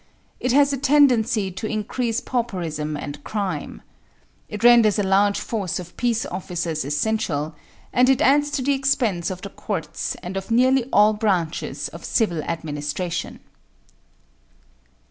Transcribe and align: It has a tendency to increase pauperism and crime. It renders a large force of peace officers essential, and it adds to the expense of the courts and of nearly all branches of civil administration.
It 0.39 0.51
has 0.53 0.73
a 0.73 0.79
tendency 0.79 1.51
to 1.51 1.67
increase 1.67 2.21
pauperism 2.21 2.97
and 2.97 3.23
crime. 3.23 3.83
It 4.49 4.63
renders 4.63 4.97
a 4.97 5.03
large 5.03 5.39
force 5.39 5.77
of 5.77 5.95
peace 5.95 6.25
officers 6.25 6.83
essential, 6.83 7.53
and 7.93 8.09
it 8.09 8.19
adds 8.19 8.49
to 8.53 8.63
the 8.63 8.73
expense 8.73 9.29
of 9.29 9.43
the 9.43 9.51
courts 9.51 10.15
and 10.23 10.35
of 10.37 10.49
nearly 10.49 10.85
all 10.91 11.13
branches 11.13 11.87
of 11.89 12.03
civil 12.03 12.41
administration. 12.41 13.41